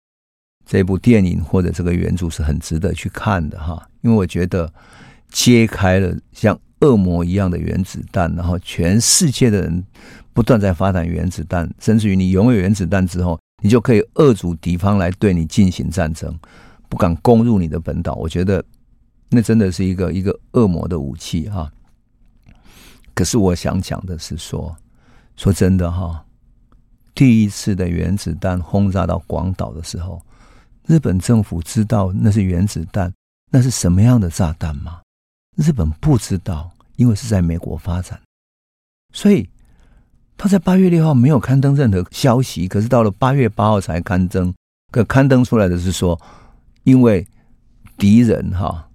[0.71, 4.73] 这部电影或者这个原著是很值得去看的哈，因为我觉得
[5.29, 9.85] 揭开了像恶魔一样的原子弹，然后全世界的人
[10.33, 16.33] 不断在发展原子弹，甚至于你拥有原子弹之后，你就可以遏阻敌方来对你进行战争，
[16.89, 18.15] 不敢攻入你的本岛。
[18.15, 18.65] 我觉得
[19.29, 21.69] 那真的是一个一个恶魔的武器哈。
[23.13, 24.73] 可是我想讲的是说，
[25.35, 26.25] 说真的哈，
[27.13, 30.23] 第一次的原子弹轰炸到广岛的时候。
[30.91, 33.13] 日本政府知道那是原子弹，
[33.53, 34.99] 那是什么样的炸弹吗？
[35.57, 38.21] 日本不知道，因为是在美国发展，
[39.15, 39.49] 所以
[40.37, 42.67] 他在八月六号没有刊登任何消息。
[42.67, 44.53] 可是到了八月八号才刊登，
[44.91, 46.21] 可刊登出来的是说，
[46.83, 47.25] 因为
[47.97, 48.89] 敌人哈，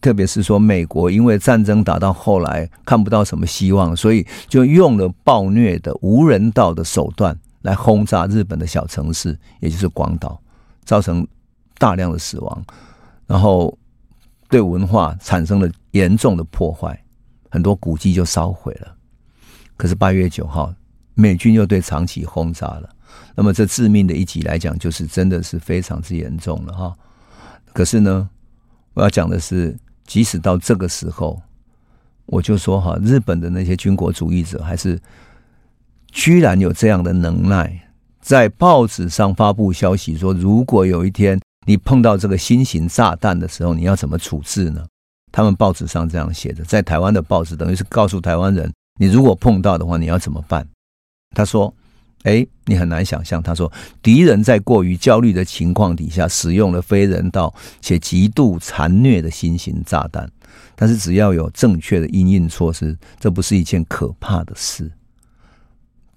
[0.00, 10.40] 特别是说美国，因为战争打到后来看不到什么希望，所以就用了暴虐的无人道的手段来轰炸日本的小城市，也就是广岛。
[10.88, 11.28] 造成
[11.76, 12.64] 大量的死亡，
[13.26, 13.76] 然后
[14.48, 16.98] 对文化产生了严重的破坏，
[17.50, 18.96] 很多古迹就烧毁了。
[19.76, 20.72] 可是八月九号，
[21.12, 22.88] 美军又对长崎轰炸了，
[23.34, 26.96] 那么这致命的一击来讲，就是真的是非常之严重了哈。
[27.74, 28.26] 可是呢，
[28.94, 31.38] 我要讲的是，即使到这个时候，
[32.24, 34.98] 我就说哈，日本的那些军国主义者还是
[36.06, 37.84] 居然有这样的能耐。
[38.28, 44.84] 在报纸上发布消息说，如果有一天你碰到这个新型炸弹的时候，你要怎么处置呢？
[45.32, 50.68] 他们报纸上这样写的，在台湾的报纸等于是告诉台湾人，你如果碰到的话，你要怎么办？
[51.34, 51.74] 他说
[52.24, 60.30] ：“哎，你很难想象。”他说：“敌人在过于焦虑的情况底下，使用了非人道且极度残虐的新型炸弹。
[60.76, 64.92] 但是只要有正确的因应措施，这不是一件可怕的事。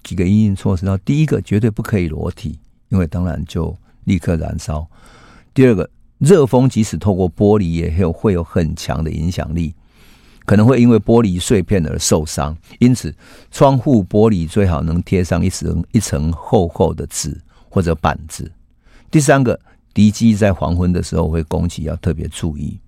[0.04, 2.60] 几个因应措施，然后第一个绝对不可以裸体，
[2.90, 4.88] 因为当然就立刻燃烧。
[5.54, 9.74] 第二个，热风即使透过玻璃，也有会有很强的影响力。”
[10.44, 13.16] 可能会因为玻璃碎片而受伤，因此
[13.52, 18.52] 窗户玻璃最好能贴上一层一层厚厚的纸或者板子。
[19.12, 19.58] 第三个，
[19.94, 22.80] 敌机在黄昏的时候会攻击，要特别注意。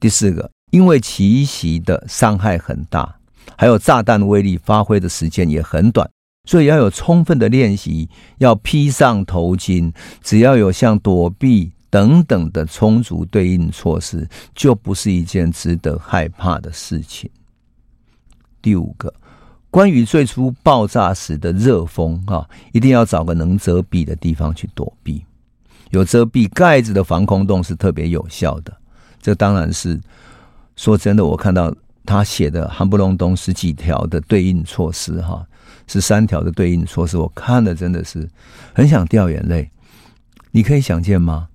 [0.00, 3.16] 第四个，因为奇袭的伤害很大，
[3.56, 6.10] 还有炸弹威力发挥的时间也很短，
[6.44, 11.72] 所以要有充分的练习，要披上头巾，只要有像躲避。
[11.90, 17.30] 等等的充足对应措施，就不是一件值得害怕的事情。
[18.60, 19.14] 第五个，
[19.70, 25.24] 关于最初爆炸时的热风啊，一定要找个能遮蔽的地方去躲避。
[25.90, 28.76] 有遮蔽盖子的防空洞是特别有效的。
[29.22, 30.00] 这当然是
[30.74, 31.72] 说真的，我看到
[32.04, 35.46] 他写的夯不隆咚十几条的对应措施，哈，
[35.86, 38.28] 十三条的对应措施，我看了真的是
[38.72, 39.70] 很想掉眼泪。
[40.50, 41.48] 你可以想见吗？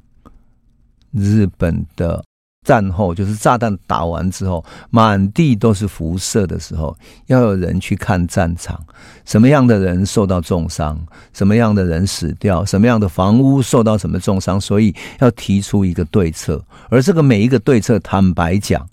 [1.11, 2.23] 日本的
[2.67, 6.95] 战后，就是炸弹打完之后，满地都是辐射的时候，
[7.27, 8.79] 要有人去看战场，
[9.25, 10.99] 什么样的人受到重伤，
[11.33, 16.63] 什么样的人死掉，什么样的房屋受到什么重伤，所以要提出一个对策。
[16.89, 18.87] 而这个每一个对策，坦白讲，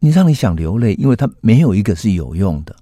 [0.00, 2.76] 你让你想流泪，因为他没有一个是有用的，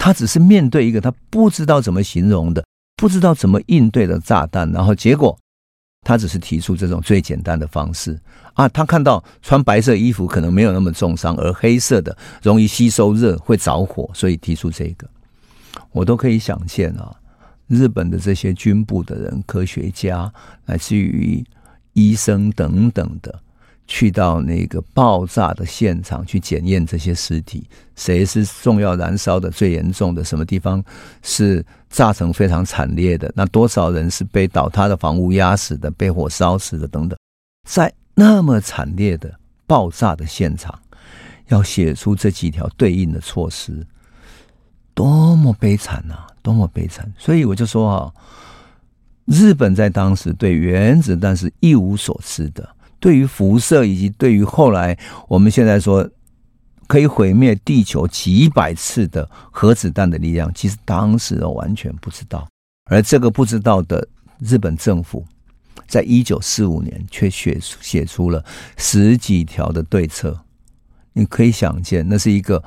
[0.00, 2.64] 他只是面对一个他不知道怎么形容的，
[2.96, 5.38] 不知道怎么应对的炸弹，然后结果。
[6.02, 8.18] 他只是提出这种最简单的方式
[8.54, 15.06] 啊，他看到穿白色衣服可能没有那么重伤，而黑色的容易吸收热会着火，所以提出这个，
[15.92, 17.14] 我都可以想见啊，
[17.66, 20.32] 日本的这些军部的人、科学家，
[20.64, 21.44] 乃至于
[21.92, 23.38] 医生等等的。
[23.92, 30.22] 去到那个爆炸的现场去检验这些尸体，谁是重要燃烧的最严重的？
[30.22, 30.82] 什么地方
[31.22, 33.32] 是炸成非常惨烈的？
[33.34, 37.18] 那多少人是被倒塌的房屋压死的，被火烧死的等等？
[37.68, 39.34] 在那么惨烈的
[39.66, 40.78] 爆炸的现场，
[41.48, 43.84] 要写出这几条对应的措施，
[44.94, 46.28] 多么悲惨啊！
[46.42, 47.12] 多么悲惨！
[47.18, 48.14] 所以我就说啊，
[49.24, 52.68] 日本在当时对原子弹是一无所知的。
[53.00, 56.08] 对于辐射，以及对于后来我们现在说
[56.86, 62.46] 可以毁灭地球几百次的核子弹的力量，其实当时都完全不知道。
[62.90, 64.06] 而这个不知道的
[64.38, 65.24] 日本政府，
[65.86, 68.44] 在一九四五年却写写出了
[68.76, 70.38] 十几条的对策。
[71.12, 72.62] 你可以想见，那是一个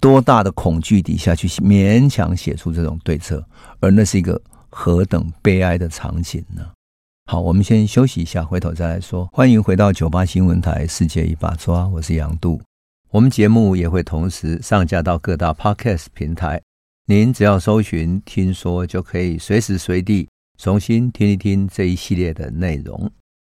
[0.00, 3.44] 多大的恐惧底下去勉强写出这种对策，
[3.80, 6.62] 而那是一个何等悲哀的场景呢？
[7.30, 9.24] 好，我们先休息一下，回头再来说。
[9.32, 12.60] 欢迎回到九八新闻台《世界一把抓》，我是杨度。
[13.12, 16.60] 我们节目也会同时上架到各大 Podcast 平台，
[17.06, 23.08] 您只要搜寻“听说”，就可以随时随地重新听一听这一系列的内容。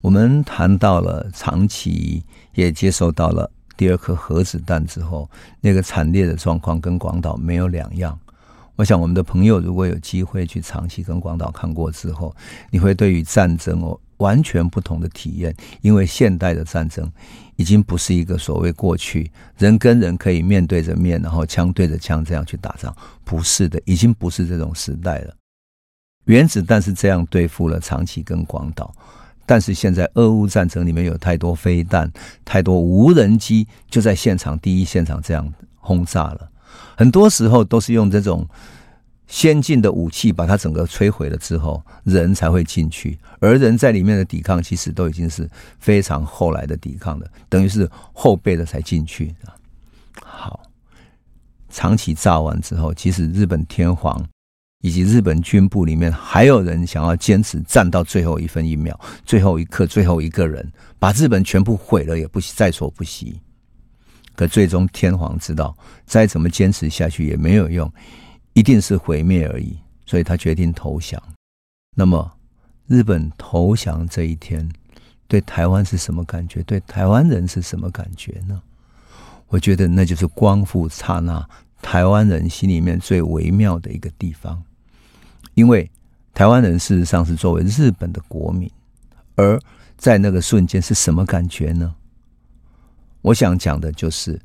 [0.02, 5.26] 我们谈到了长崎，也接受到了第二颗核子弹之后，
[5.62, 8.20] 那个惨烈的状况跟广岛没有两样。
[8.82, 12.34] 我想，我们的朋友如果有机会去长崎跟广岛看过之后，
[12.68, 15.54] 你会对于战争哦完全不同的体验。
[15.82, 17.08] 因为现代的战争
[17.54, 22.92] 已经不是一个所谓过去人跟人可以面对着面，然后枪对着枪这样去打仗，
[23.22, 25.32] 不是的，已经不是这种时代了。
[26.24, 28.92] 原子弹是这样对付了长崎跟广岛，
[29.46, 32.10] 但是现在俄乌战争里面有太多飞弹、
[32.44, 36.48] 太多无人机，就在现场第一现场这样轰炸了。
[36.96, 38.46] 很多时候都是用这种
[39.26, 49.56] 先进的武器把它整个摧毁了之后，人才会进去，而人在里面的抵抗其实都已经是非常后来的抵抗了，等于是后备的才进去啊。
[50.22, 50.60] 好，
[51.70, 54.22] 长崎炸完之后，其实日本天皇
[54.82, 63.40] 以及日本军部里面还有人想要坚持战到最后一分一秒、最后一刻、最后一个人，把日本全部毁了也不在所不惜。
[64.34, 65.76] 可最终天皇知道，
[66.06, 67.92] 再怎么坚持下去也没有用，
[68.54, 69.76] 一定是毁灭而已，
[70.06, 71.22] 所以他决定投降。
[71.94, 72.30] 那么，
[72.86, 74.68] 日本投降这一天，
[75.28, 76.62] 对台湾是什么感觉？
[76.62, 78.60] 对台湾人是什么感觉呢？
[79.48, 81.46] 我觉得那就是光复刹那，
[81.82, 84.62] 台湾人心里面最微妙的一个地方，
[85.52, 85.90] 因为
[86.32, 88.70] 台湾人事实上是作为日本的国民，
[89.36, 89.60] 而
[89.98, 91.94] 在那个瞬间是什么感觉呢？
[93.22, 94.38] 我想讲的就是，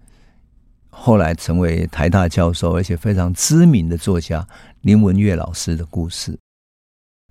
[0.90, 4.48] 后来成为台大教授，而且非常知名的作家
[4.82, 6.38] 林文月老师的故事。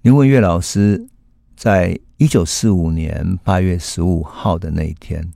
[0.02, 1.04] 林文月老师
[1.56, 5.32] 在一九四五年八月十五号的那一天，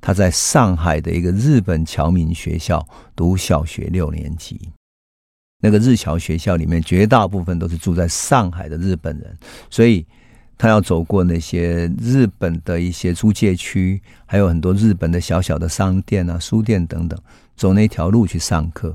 [0.00, 2.86] 他在上海的一个日本侨民学校
[3.16, 4.70] 读小学六年级。
[5.60, 9.36] 那个日侨学校里面，绝大部分都是住在上海的日本人，
[9.68, 10.06] 所以
[10.58, 17.18] 他要走过那些日本的一些租界区，还有很多日本的小小的商店啊、书店等等，
[17.56, 18.94] 走那条路去上课。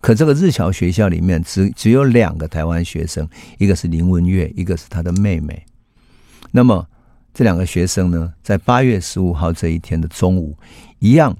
[0.00, 5.64] 可这个日侨学校里面只只有两个台湾学生，一个是林文月，一个是他的妹妹。
[6.50, 6.84] 那么
[7.32, 10.56] 这两个学生呢，在八月十五号这一天的中午，
[10.98, 11.36] 一样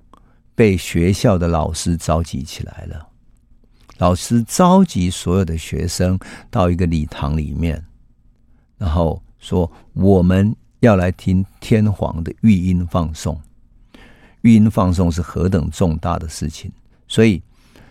[0.55, 3.09] 被学校的老师召集起来了。
[3.99, 6.19] 老师召集所有的学生
[6.51, 7.85] 到一个礼堂里面，
[8.79, 13.39] 然后说：“我们要来听天皇的御音放送。
[14.41, 16.73] 御音放送是何等重大的事情，
[17.07, 17.43] 所以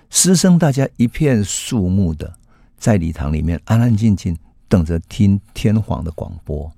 [0.10, 2.34] 师生大家一片肃穆的
[2.78, 4.36] 在礼堂里面安安静静
[4.68, 6.72] 等着听天皇的广播。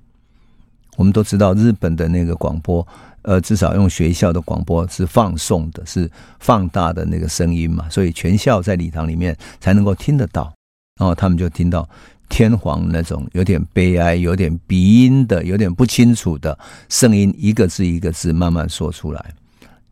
[0.97, 2.85] 我们都知道日本的那个广播。”
[3.23, 6.11] 呃，至少用学校的广播是放送的，是
[6.41, 10.53] 放大的那个声音嘛，所以全校在礼堂里面才能够听得到。
[10.99, 11.87] 然后他们就听到
[12.29, 16.57] 天皇那种有点悲哀、有点鼻音的、有点不清楚的
[16.89, 19.33] 声音，一个字一个字慢慢说出来。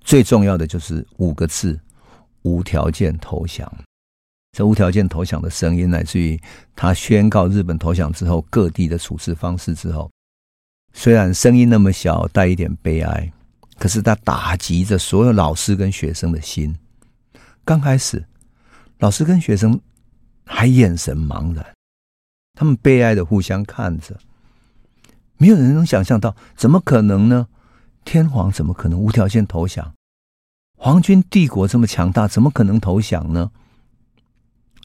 [0.01, 1.79] 最重要的就是五个字：
[2.41, 3.71] 无条件投降。
[4.57, 6.39] 这无条件投降的声音，来自于
[6.75, 10.11] 他宣告日本投降之后各地的处置方式之后。
[10.93, 13.31] 虽然声音那么小，带一点悲哀，
[13.77, 16.75] 可是他打击着所有老师跟学生的心。
[17.63, 18.25] 刚开始，
[18.99, 19.79] 老师跟学生
[20.43, 21.65] 还眼神茫然，
[22.53, 24.17] 他们悲哀的互相看着，
[25.37, 27.47] 没有人能想象到，怎么可能呢？
[28.03, 29.93] 天皇怎么可能无条件投降？
[30.77, 33.51] 皇军帝国这么强大，怎么可能投降呢？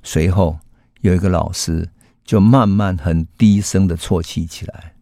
[0.03, 0.59] 随后，
[1.01, 1.89] 有一个老师
[2.25, 4.93] 就慢慢很低声的啜泣起来。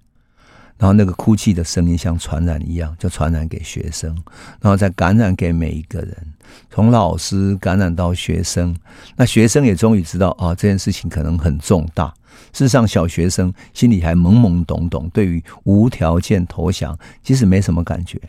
[0.76, 4.12] 然后那个哭泣的声音像传染一样，就传染给学生，
[4.60, 6.33] 然后再感染给每一个人，
[6.70, 8.74] 从老师感染到学生。
[9.16, 12.12] 那学生也终于知道啊，这件事情可能很重大。
[12.52, 18.20] 事实上，小学生心里还懵懵懂懂，对于无条件投降其实没什么感觉。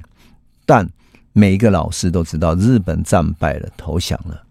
[0.66, 0.88] 但
[1.34, 4.44] 每一个老师都知道日本战败了，投降了，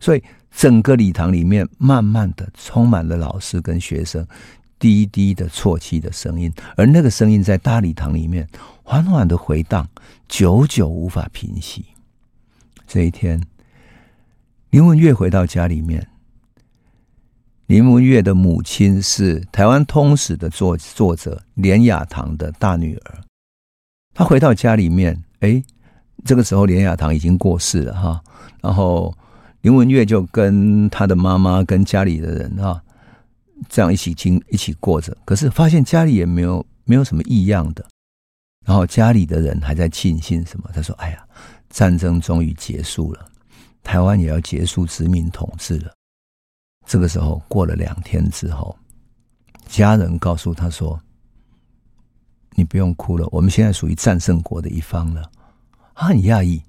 [0.00, 0.22] 所以
[0.54, 4.26] 整个礼堂里面慢慢的充满了老师跟学生。
[4.78, 8.48] 低低的啜泣的声音，而那个声音在大礼堂里面
[8.82, 9.86] 缓缓的回荡，
[10.26, 11.84] 久久无法平息。
[12.92, 13.40] 这一天，
[14.70, 16.08] 林文月回到家里面，
[17.66, 23.20] 林文月的母亲是台湾通史的作作者连雅堂的大女儿。
[24.12, 25.62] 她回到家里面，哎，
[26.24, 28.20] 这个时候连雅堂已经过世了哈，
[28.60, 29.16] 然后
[29.60, 32.82] 林文月就跟她的妈妈跟家里的人哈。
[33.68, 37.86] 这样一起经一起过着，可是发现家里也没有没有什么异样的，
[38.66, 40.68] 然后家里的人还在庆幸什么？
[40.74, 41.24] 他说：“哎呀，
[41.70, 43.26] 战争终于结束了，
[43.82, 45.92] 台湾也要结束殖民统治了。”
[46.86, 48.76] 这个时候过了两天之后，
[49.66, 51.00] 家人告诉他说
[52.54, 55.30] ：“你不用哭了，我们现在属于战胜国的一方了。”
[55.94, 56.62] 他很讶异，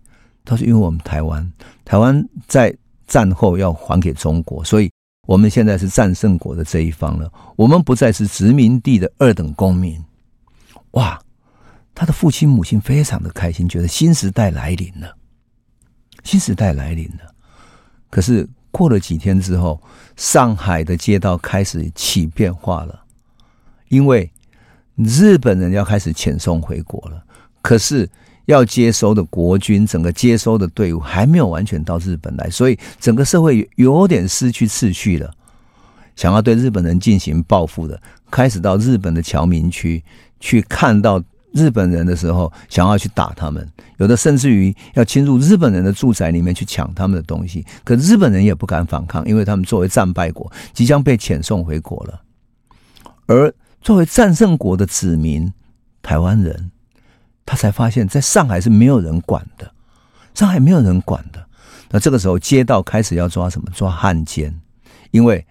[0.45, 1.51] 他说：“因为我们台湾，
[1.83, 2.75] 台湾在
[3.07, 4.89] 战后要还给中国，所以。”
[5.27, 10.03] 我们现在是战胜国的这一方了，我们不再是殖民地的二等公民。
[10.91, 11.21] 哇，
[12.01, 15.15] 他的父亲母亲非常的开心，觉得新时代来临了，
[16.23, 17.31] 新时代来临了。
[18.09, 19.79] 可是过了几天之后，
[20.15, 23.03] 上海的街道开始起变化了，
[23.89, 24.31] 因为
[24.95, 27.23] 日本人要开始遣送回国了。
[27.61, 28.09] 可是。
[28.45, 35.31] 要接收的国军，整个接收的队伍还没有完全到日本来，所以整个社会有点失去秩序了。
[36.15, 40.03] 想要对日本人进行报复的，开始到日本的侨民区
[40.39, 41.23] 去看到
[41.53, 47.65] 日本人的时候，想要去打他们，有的甚至于要侵入日本人的住宅里面去抢他们的东西。
[47.83, 52.21] 可日本人也不敢反抗，因为他们作为战败国，即将被遣送回国了。
[53.25, 55.51] 而作为战胜国的子民，
[56.01, 56.71] 台湾人。
[57.43, 59.69] 他才发现，在上海是没有人管的，
[60.33, 61.45] 上海没有人管的。
[61.89, 63.67] 那这个时候，街道开始要抓什么？
[63.73, 64.57] 抓汉奸，
[65.09, 65.45] 因为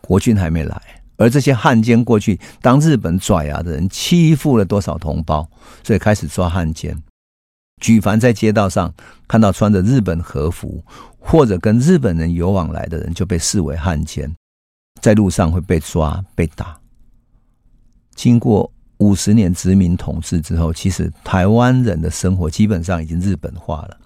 [0.00, 0.80] 国军还没来，
[1.18, 5.46] 而这些汉奸过去当日本爪牙的人，欺负了多少同胞，
[5.84, 6.96] 所以开始抓汉奸。
[7.82, 8.94] 举凡在街道上
[9.28, 10.82] 看到穿着日本和服
[11.18, 14.34] 或者跟日本人有往来的人，就被视为汉奸，
[15.02, 16.80] 在路上会被抓被打。
[18.14, 18.72] 经过。
[19.00, 23.96] 五十年殖民统治之后，其实台湾人的生活基本上已经日本化了。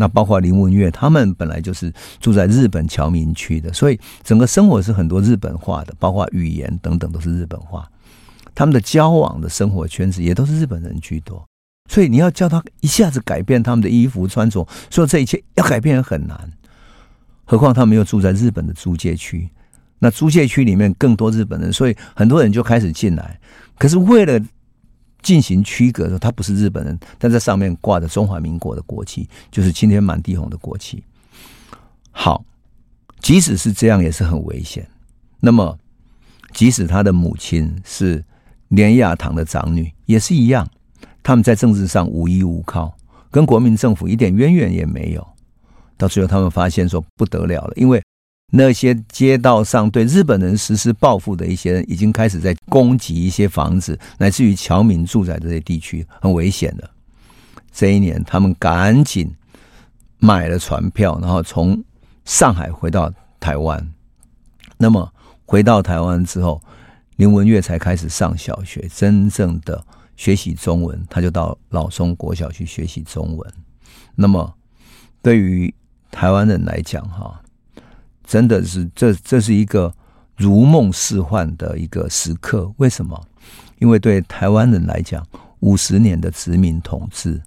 [0.00, 7.86] 那包括林文月，他们本来就是住在日本侨民区的，所以整个生活是很多日本化的，包括语言等等都是日本化。
[8.54, 11.46] 他们的交往的生活圈子也都是日本人居多，
[11.90, 16.50] 所以你要叫他一下子改变他们的衣服穿着，所以这一切要改变也很难。
[17.44, 19.50] 何况他们又住在日本的租界区，
[19.98, 23.38] 那租界区里面更多日本人，所以很多人就开始进来。
[23.76, 24.40] 可是为了
[25.22, 31.02] 进行区隔的，他不是日本人，但在上面挂着中华民国的国旗，就是青天满地红的国旗。
[32.10, 32.44] 好，
[33.20, 34.86] 即使是这样，也是很危险。
[35.40, 35.78] 那么，
[36.52, 38.24] 即使他的母亲是
[38.68, 40.68] 连亚堂的长女，也是一样，
[41.22, 42.92] 他们在政治上无依无靠，
[43.30, 45.26] 跟国民政府一点渊源也没有。
[45.96, 48.02] 到最后，他们发现说不得了了，因为。
[48.50, 56.90] 那些街道上对日本人实施报复的一些人，已经开始在攻击一些房子，乃至于侨民住在这些地区，很危险的。
[57.72, 59.32] 这一年，他们赶紧
[60.18, 61.80] 买了船票，然后从
[62.24, 63.88] 上海回到台湾。
[64.76, 65.12] 那么
[65.46, 66.60] 回到台湾之后，
[67.16, 69.84] 林文月才开始上小学，真正的
[70.16, 71.00] 学习中文。
[71.08, 73.52] 他就到老松国小去学习中文。
[74.16, 74.52] 那么
[75.22, 75.72] 对于
[76.10, 77.40] 台湾人来讲，哈。
[78.30, 79.92] 真的是，这这是一个
[80.36, 82.72] 如梦似幻的一个时刻。
[82.76, 83.20] 为什么？
[83.80, 85.26] 因为对台湾人来讲，
[85.58, 87.42] 五十年的殖民统治，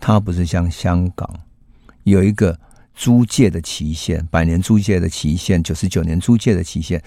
[0.00, 1.32] 它不是像香港
[2.02, 2.58] 有一个
[2.96, 7.00] 租界的期限，百年租界的期限，九十九年租界的期限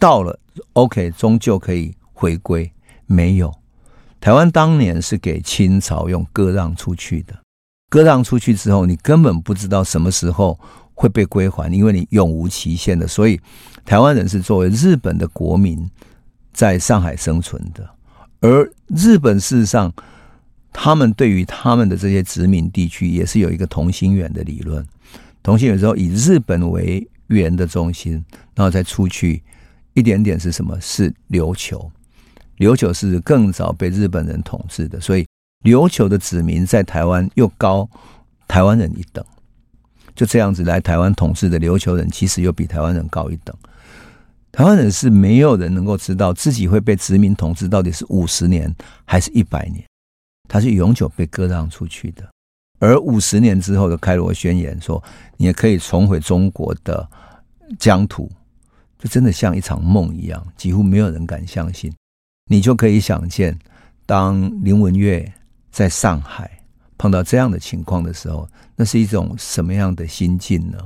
[0.00, 0.36] 到了
[0.72, 2.68] ，OK，终究可以回归。
[3.06, 3.54] 没有，
[4.20, 7.38] 台湾当年是给清朝用割让出去的，
[7.88, 10.58] 割让出去之后，你根本不知道什么时候。
[11.02, 13.08] 会被归还，因为你永无期限的。
[13.08, 13.40] 所以，
[13.84, 15.90] 台湾人是作为日本的国民
[16.52, 17.90] 在上海生存的。
[18.40, 19.92] 而日本事实上，
[20.72, 24.86] 他们对于他们的这些殖民地区也是有一个同心圆的理论。
[25.42, 28.12] 同心圆之后以日本为圆的中心，
[28.54, 29.42] 然后再出去
[29.94, 30.80] 一点点是什么？
[30.80, 31.90] 是琉球。
[32.58, 35.26] 琉球是更早被日本人统治的，所以
[35.64, 37.90] 琉球的子民在台湾又高
[38.46, 39.24] 台湾人一等。
[40.14, 43.56] 就这样子来台湾统治的琉球人，其实又比台湾人高一等。
[44.50, 49.82] 台湾人是没有人能够知道自己会被殖民统治到底是五十年还是一百年，
[50.46, 52.28] 他是永久被割让出去的。
[52.78, 55.02] 而五十年之后的开罗宣言说，
[55.38, 57.08] 你也可以重回中国的
[57.78, 58.30] 疆土，
[58.98, 61.90] 就真的像一场梦一样，几乎没有人敢相信。
[62.50, 63.58] 你就可以想见，
[64.04, 65.32] 当林文月
[65.70, 66.50] 在上海。
[67.02, 70.78] 碰到这样的情况的时候，那是一种什么样的心境呢？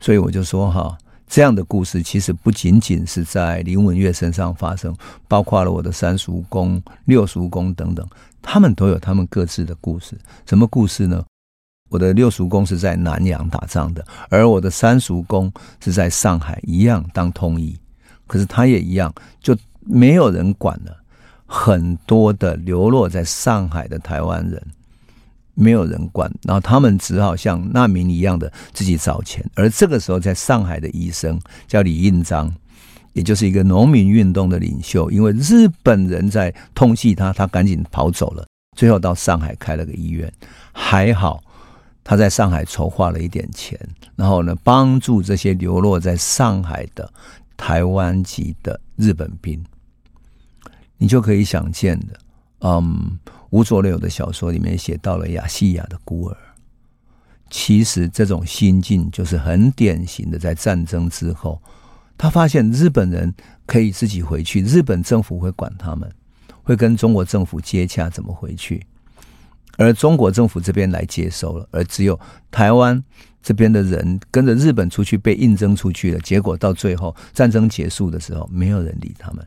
[0.00, 4.96] 所以我就说哈，这样的故事其实不仅仅是在林文月身上发生，
[5.28, 8.08] 包括了我的三叔公、六叔公等等，
[8.40, 10.18] 他们都有他们各自的故事。
[10.46, 11.22] 什么故事呢？
[11.90, 15.52] 我的六叔公是在南洋打仗的，而我的三叔公
[15.84, 17.78] 是在上海一样当通译，
[18.26, 20.96] 可是他也一样，就没有人管了，
[21.44, 24.66] 很多的流落在上海的台湾人。
[25.58, 29.42] 没有人管，然后他们只好像难民一样的自己找钱。
[29.54, 32.54] 而这个时候，在上海的医生叫李应章，
[33.14, 35.10] 也就是一个农民运动的领袖。
[35.10, 38.46] 因为日本人在通缉他，他赶紧跑走了。
[38.76, 40.30] 最后到上海开了个医院，
[40.74, 41.42] 还好
[42.04, 43.80] 他在上海筹划了一点钱，
[44.14, 47.10] 然后呢，帮助这些流落在上海的
[47.56, 49.58] 台湾籍的日本兵。
[50.98, 52.18] 你就可以想见的，
[52.60, 53.18] 嗯。
[53.50, 56.36] 吴浊流的小说里面写到了亚细亚的孤儿，
[57.48, 61.62] 其实这种心境就是很典型的，在战争之后，
[62.18, 63.32] 他发现日本人
[63.64, 66.10] 可以自己回去，日本政府会管他们，
[66.64, 68.84] 会跟中国政府接洽怎么回去，
[69.78, 72.18] 而中国政府这边来接收了，而只有
[72.50, 73.00] 台湾
[73.42, 79.46] 这边的人跟着日本出去被应征出去了，结果到最后战争结束的时候，没有人理他们，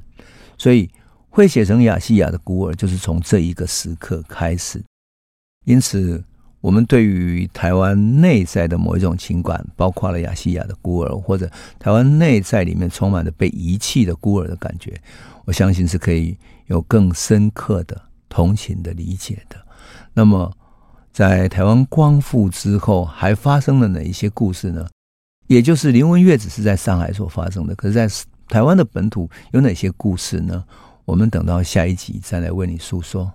[0.57, 0.89] 所以。
[1.30, 4.84] 会写成亚细亚的孤儿，就是从这一个时刻开始。
[5.65, 6.23] 因此，
[6.61, 14.99] 我们对于台湾内在的某一种情感，包括了亚细亚的孤儿，或者台湾内在里面充满了被遗弃的孤儿的感觉，
[15.45, 19.55] 我相信是可以有更深刻的同情的理解的。
[20.13, 20.51] 那么，
[21.13, 24.88] 在台湾光复之后，还发生了哪一些故事呢？
[25.47, 28.07] 也就是林文月只是在上海所发生的，可是，在
[28.47, 30.63] 台湾的本土有哪些故事呢？
[31.10, 33.28] 我们等到下一集再来为你诉说。